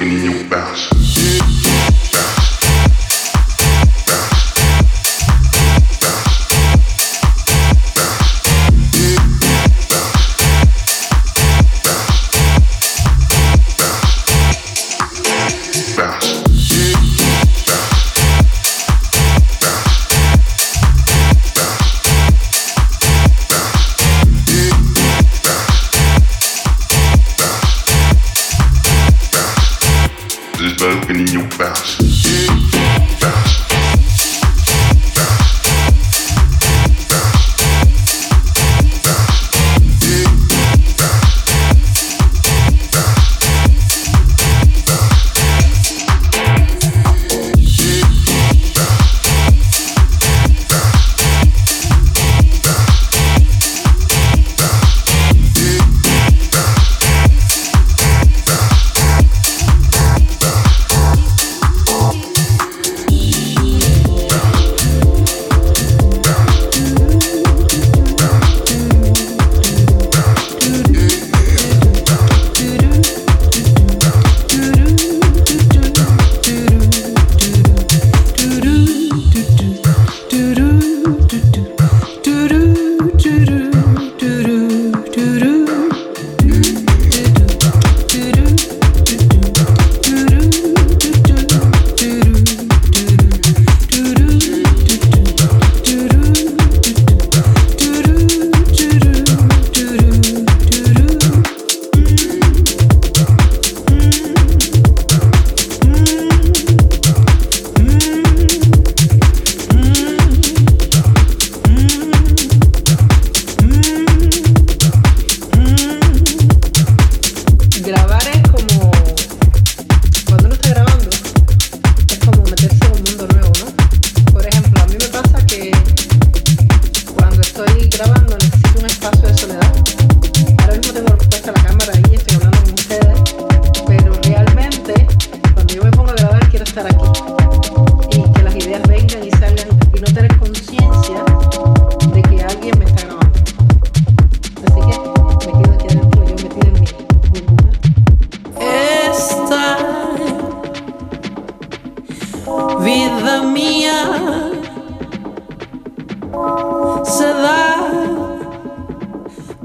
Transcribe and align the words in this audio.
in 0.00 0.32
your 0.32 0.44
past. 0.48 0.99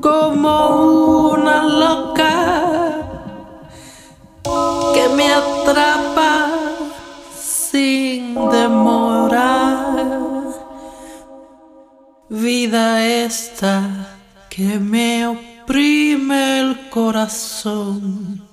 como 0.06 1.32
una 1.32 1.64
loca 1.64 2.36
que 4.94 5.10
me 5.18 5.28
atrapa 5.34 6.32
sin 7.36 8.36
demora. 8.52 9.50
Vida 12.30 13.04
esta 13.04 13.82
que 14.48 14.78
me 14.78 15.26
oprime 15.26 16.60
el 16.60 16.90
corazón. 16.92 18.46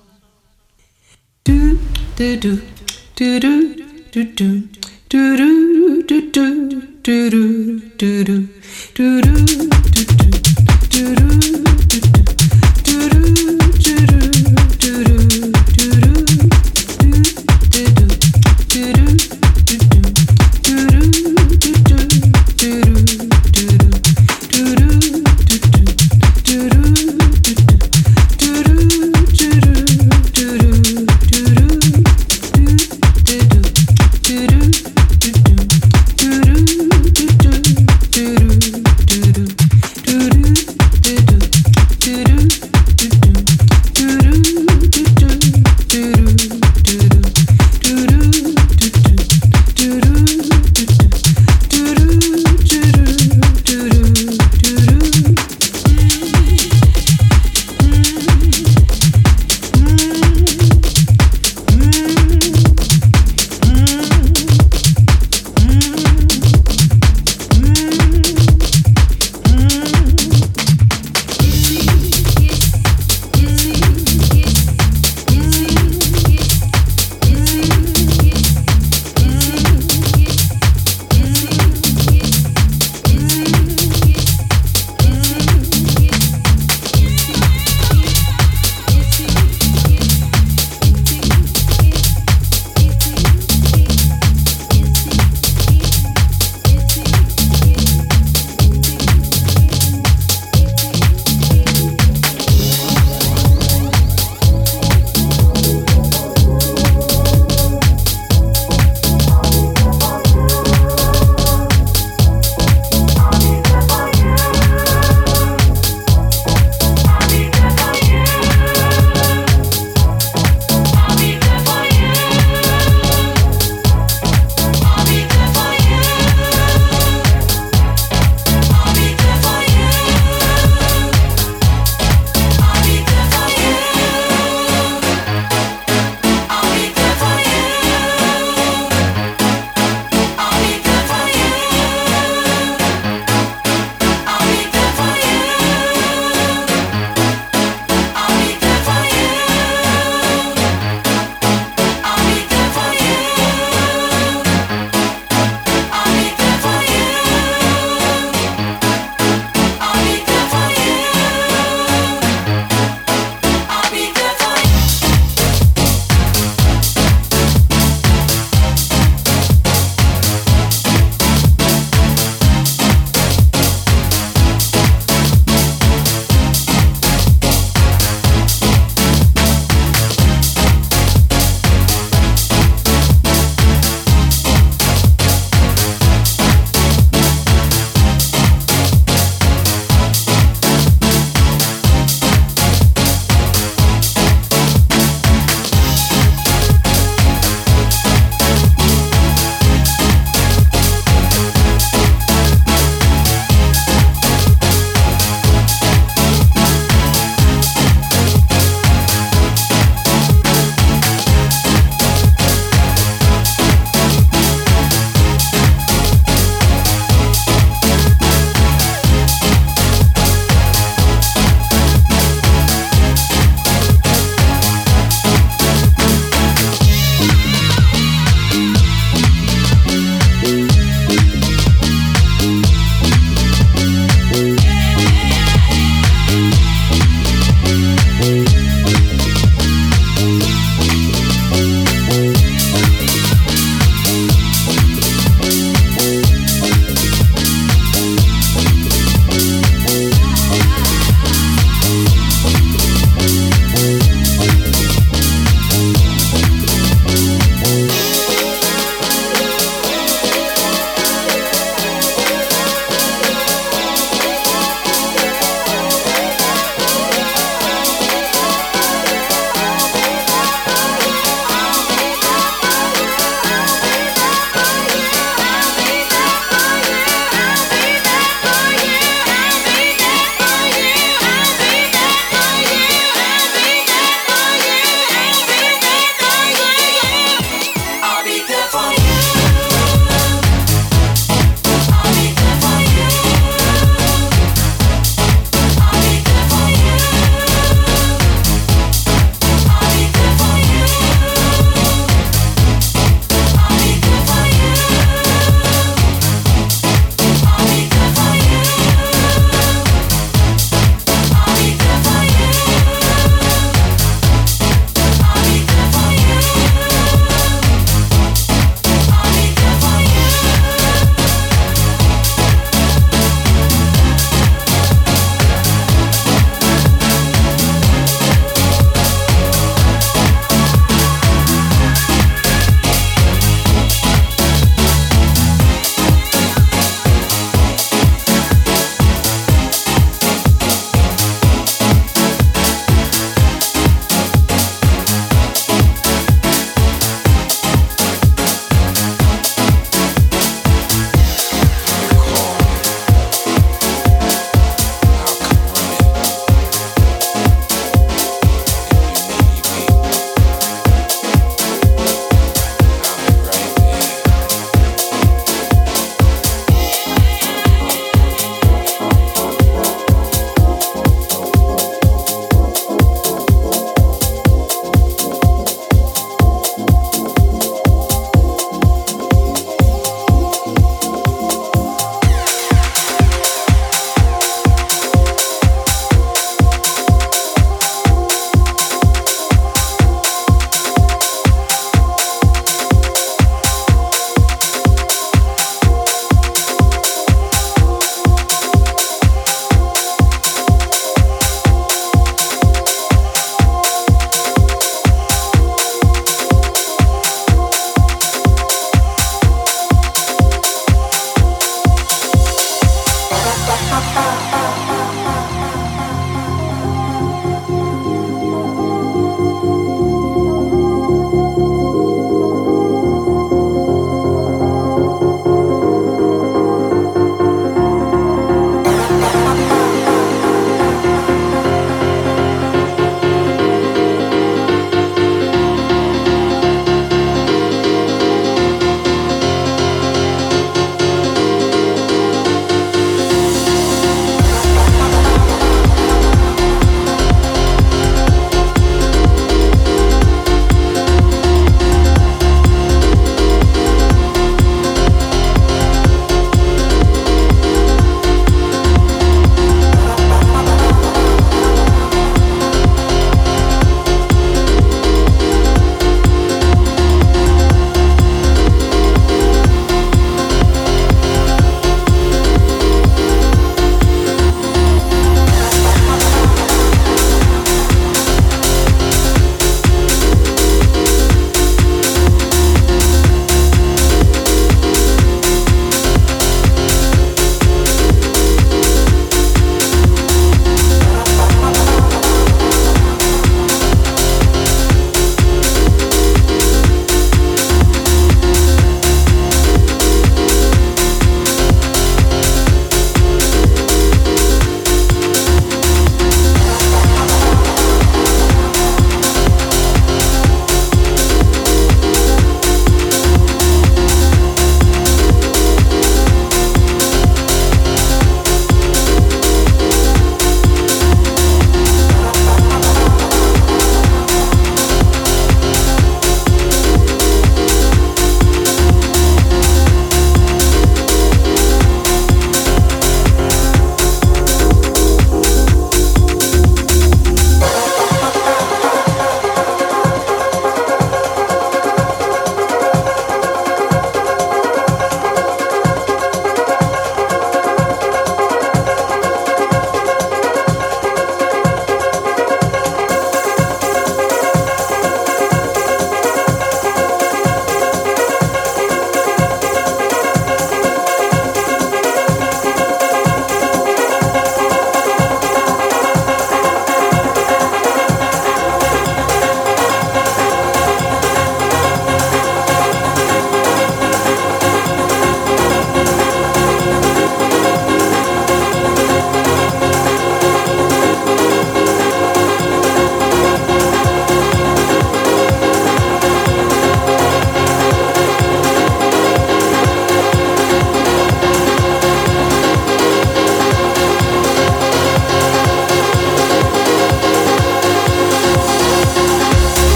yürür 11.03 11.52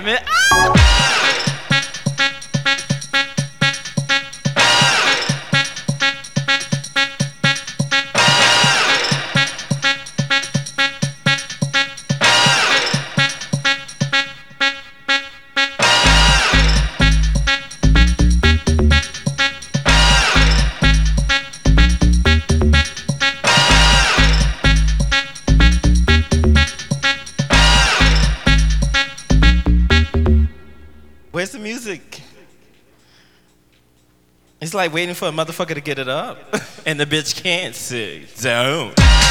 damn 0.00 0.14
it. 0.14 0.37
Waiting 34.98 35.14
for 35.14 35.28
a 35.28 35.30
motherfucker 35.30 35.74
to 35.74 35.80
get 35.80 35.96
it 36.00 36.08
up, 36.08 36.38
and 36.86 36.98
the 36.98 37.06
bitch 37.06 37.40
can't 37.40 37.76
see. 37.76 38.26
Don't. 38.40 39.27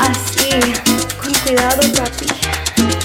así, 0.00 0.48
con 1.20 1.32
cuidado 1.44 1.80
papi. 1.94 2.26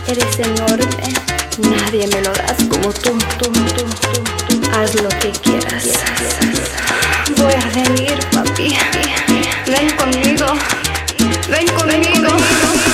Eres 0.07 0.39
enorme, 0.39 1.13
nadie 1.57 2.07
me 2.07 2.21
lo 2.21 2.31
das 2.33 2.57
como 2.69 2.91
tú, 2.93 3.17
tú, 3.37 3.51
tú, 3.51 3.85
tú, 3.85 4.23
tú. 4.47 4.71
Haz 4.73 4.95
lo 4.95 5.09
que 5.09 5.31
quieras. 5.31 5.89
Voy 7.37 7.53
a 7.53 7.67
venir 7.73 8.19
papi, 8.31 8.75
ven 9.67 9.89
conmigo, 9.95 10.47
ven 11.49 11.67
conmigo. 11.67 12.27
Ven 12.29 12.37
conmigo. 12.47 12.90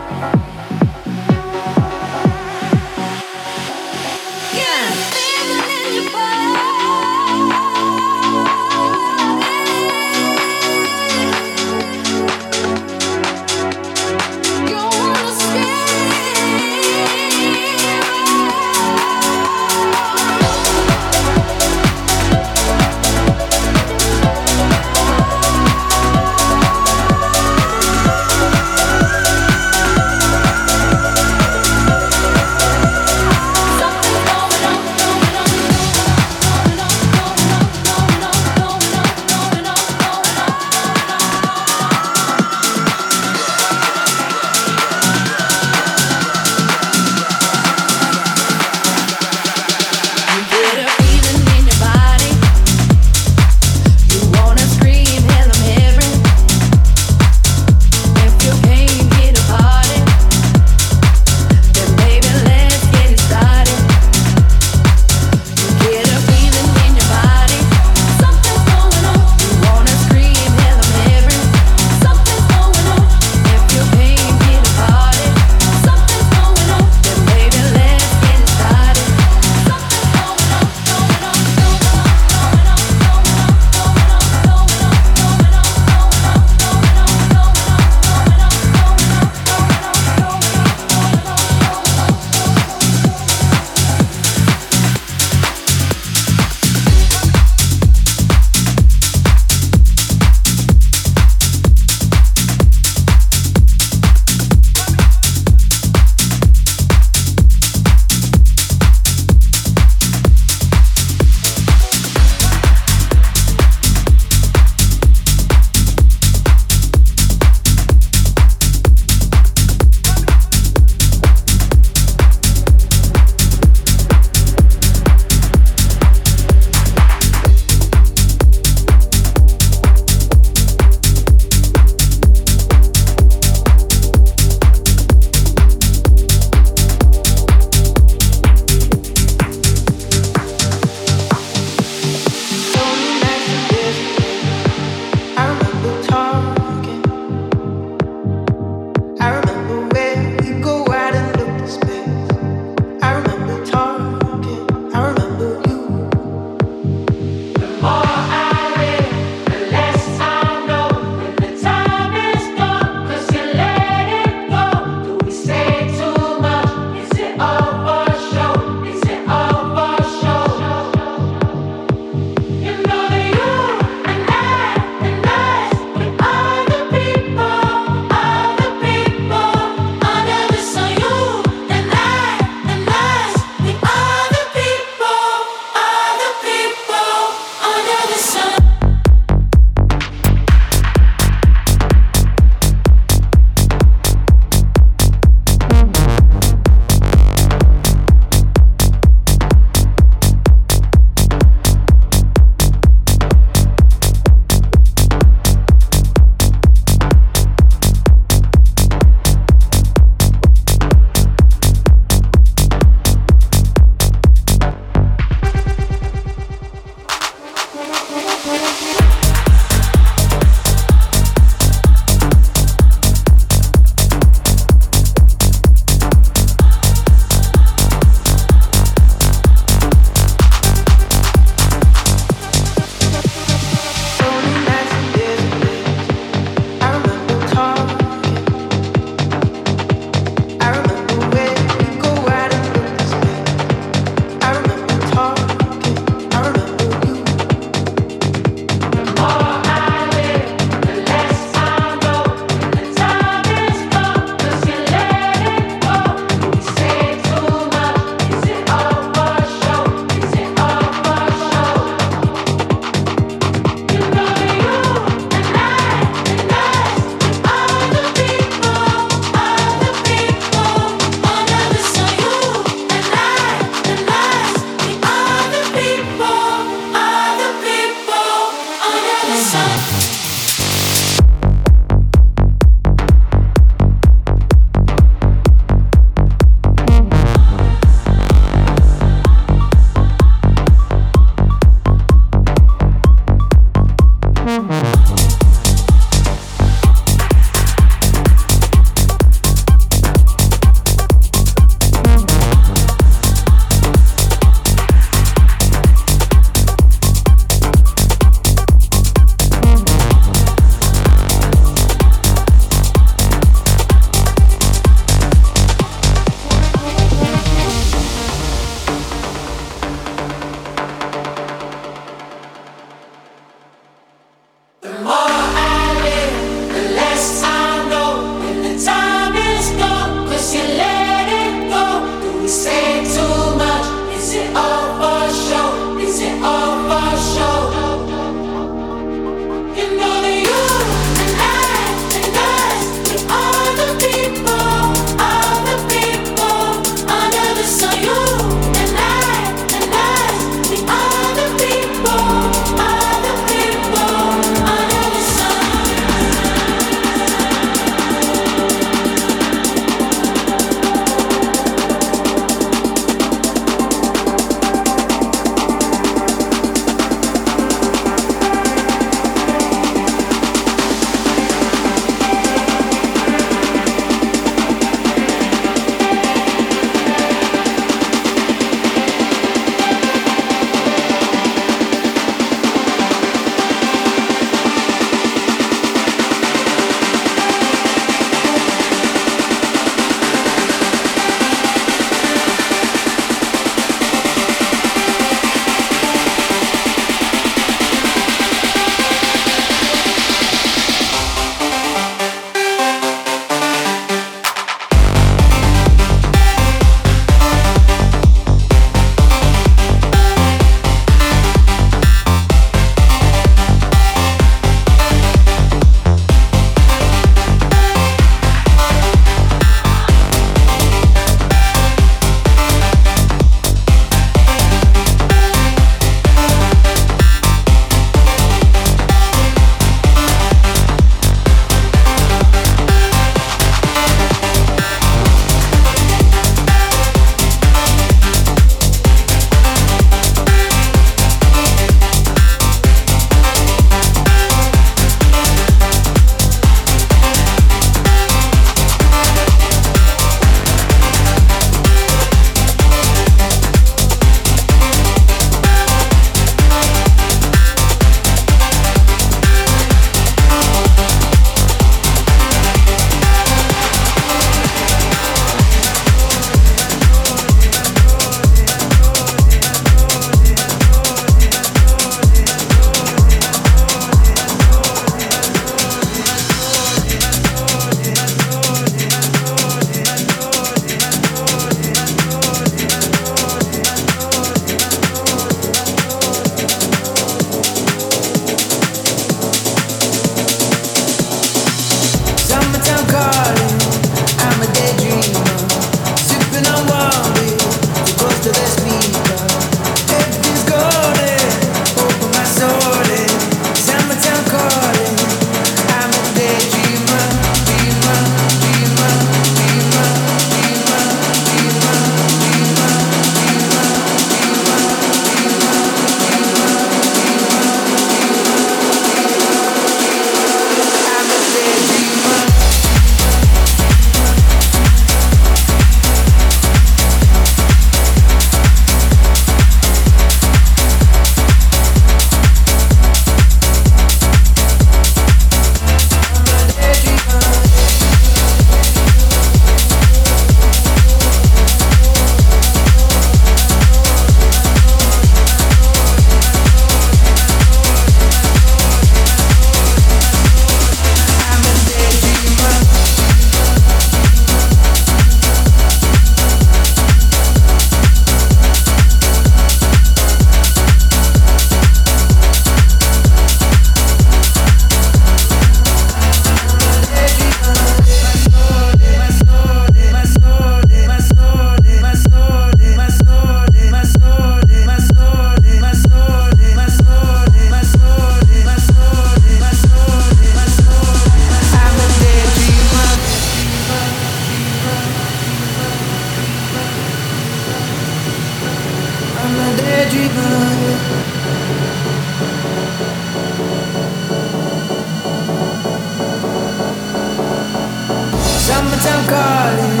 summertime 598.88 599.24
calling. 599.28 600.00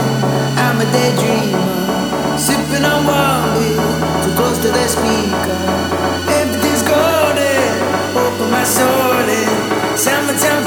I'm 0.56 0.80
a 0.80 0.84
daydreamer, 0.84 2.38
sipping 2.38 2.84
on 2.84 3.04
one 3.04 3.54
beer, 3.54 3.76
too 4.24 4.34
close 4.34 4.58
to 4.62 4.68
the 4.68 4.88
speaker. 4.88 5.60
Everything's 6.40 6.82
golden, 6.82 7.82
open 8.16 8.50
my 8.50 8.64
soul 8.64 9.28
in 9.28 9.96
summertime. 9.96 10.57